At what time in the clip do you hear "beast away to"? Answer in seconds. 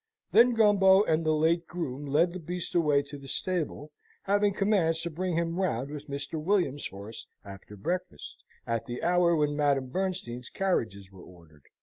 2.39-3.19